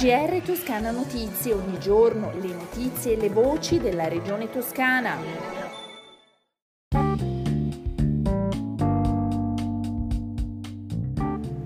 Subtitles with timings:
[0.00, 5.14] GR Toscana Notizie, ogni giorno le notizie e le voci della regione toscana.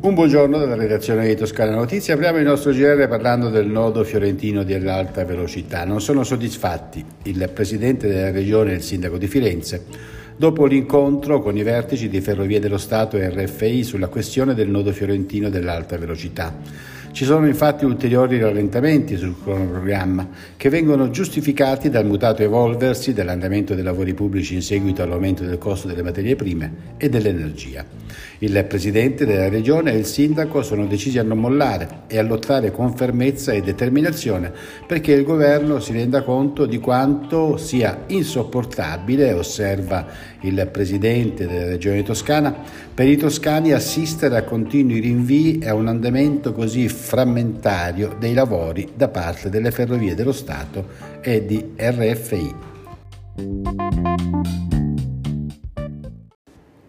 [0.00, 2.14] Un buongiorno dalla redazione di Toscana Notizie.
[2.14, 5.84] Apriamo il nostro GR parlando del nodo fiorentino dell'alta velocità.
[5.84, 9.84] Non sono soddisfatti il presidente della regione e il sindaco di Firenze
[10.36, 14.90] dopo l'incontro con i vertici di Ferrovie dello Stato e RFI sulla questione del nodo
[14.90, 16.52] fiorentino dell'alta velocità.
[17.14, 23.84] Ci sono infatti ulteriori rallentamenti sul cronoprogramma che vengono giustificati dal mutato evolversi dell'andamento dei
[23.84, 27.84] lavori pubblici in seguito all'aumento del costo delle materie prime e dell'energia.
[28.38, 32.72] Il Presidente della Regione e il Sindaco sono decisi a non mollare e a lottare
[32.72, 34.52] con fermezza e determinazione
[34.84, 42.02] perché il Governo si renda conto di quanto sia insopportabile, osserva il Presidente della Regione
[42.02, 42.54] Toscana,
[42.92, 48.90] per i toscani assistere a continui rinvii e a un andamento così frammentario dei lavori
[48.94, 50.88] da parte delle Ferrovie dello Stato
[51.20, 52.54] e di RFI.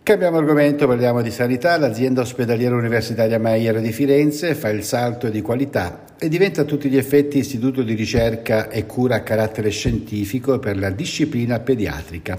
[0.05, 1.79] Cambiamo argomento, parliamo di sanità.
[1.79, 6.89] L'azienda ospedaliera universitaria Maier di Firenze fa il salto di qualità e diventa a tutti
[6.89, 12.37] gli effetti istituto di ricerca e cura a carattere scientifico per la disciplina pediatrica.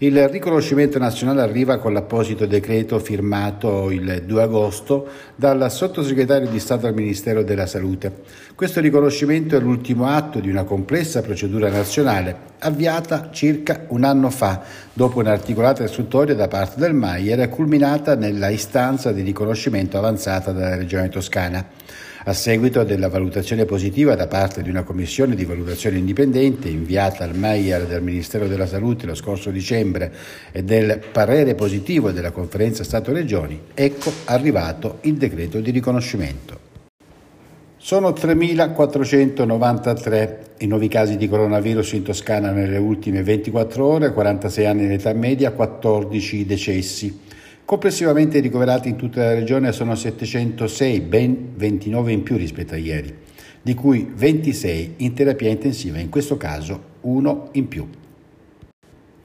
[0.00, 6.86] Il riconoscimento nazionale arriva con l'apposito decreto firmato il 2 agosto dal sottosegretario di Stato
[6.86, 8.12] al Ministero della Salute.
[8.54, 14.62] Questo riconoscimento è l'ultimo atto di una complessa procedura nazionale avviata circa un anno fa,
[14.92, 21.08] dopo un'articolata istruttoria da parte del Maier culminata nella istanza di riconoscimento avanzata dalla Regione
[21.08, 21.66] Toscana
[22.24, 27.34] a seguito della valutazione positiva da parte di una commissione di valutazione indipendente inviata al
[27.34, 30.12] Maier del Ministero della Salute lo scorso dicembre
[30.52, 36.67] e del parere positivo della conferenza Stato-Regioni, ecco arrivato il decreto di riconoscimento.
[37.88, 44.86] Sono 3.493 i nuovi casi di coronavirus in Toscana nelle ultime 24 ore, 46 anni
[44.86, 47.18] di età media, 14 decessi.
[47.64, 52.76] Complessivamente i ricoverati in tutta la regione sono 706, ben 29 in più rispetto a
[52.76, 53.16] ieri,
[53.62, 57.88] di cui 26 in terapia intensiva, in questo caso uno in più.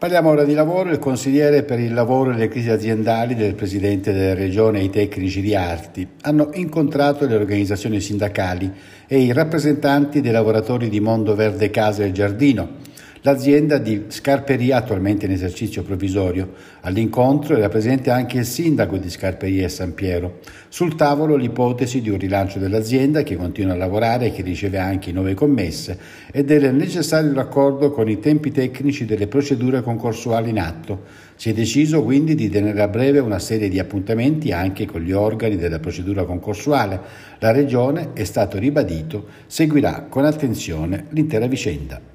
[0.03, 0.89] Parliamo ora di lavoro.
[0.89, 4.89] Il consigliere per il lavoro e le crisi aziendali del Presidente della Regione e i
[4.89, 8.69] tecnici di Arti hanno incontrato le organizzazioni sindacali
[9.07, 12.82] e i rappresentanti dei lavoratori di Mondo Verde Casa e Giardino
[13.25, 16.51] l'azienda di Scarperia attualmente in esercizio provvisorio.
[16.81, 20.39] All'incontro era presente anche il sindaco di Scarperia e San Piero.
[20.67, 25.13] Sul tavolo l'ipotesi di un rilancio dell'azienda che continua a lavorare e che riceve anche
[25.13, 25.97] nuove commesse
[26.33, 31.03] e del necessario raccordo con i tempi tecnici delle procedure concorsuali in atto.
[31.35, 35.13] Si è deciso quindi di tenere a breve una serie di appuntamenti anche con gli
[35.13, 36.99] organi della procedura concorsuale.
[37.39, 42.12] La Regione, è stato ribadito, seguirà con attenzione l'intera vicenda.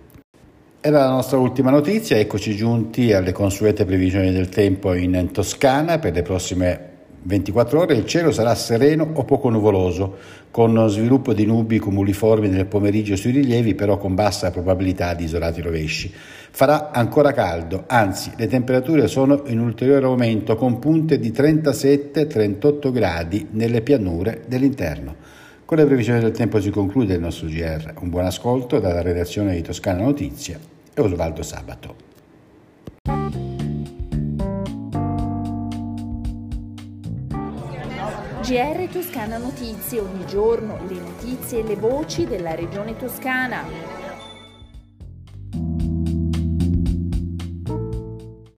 [0.81, 6.13] Era la nostra ultima notizia, eccoci giunti alle consuete previsioni del tempo in Toscana per
[6.15, 6.89] le prossime
[7.21, 10.17] 24 ore il cielo sarà sereno o poco nuvoloso,
[10.53, 15.61] con sviluppo di nubi cumuliformi nel pomeriggio sui rilievi, però con bassa probabilità di isolati
[15.61, 16.13] rovesci.
[16.15, 23.49] Farà ancora caldo, anzi le temperature sono in ulteriore aumento con punte di 37-38 gradi
[23.51, 25.38] nelle pianure dell'interno.
[25.69, 27.93] Con le previsioni del tempo si conclude il nostro GR.
[28.01, 30.59] Un buon ascolto dalla redazione di Toscana Notizie
[30.95, 31.95] e Osvaldo Sabato.
[38.41, 44.08] GR Toscana Notizie, ogni giorno le notizie e le voci della regione toscana.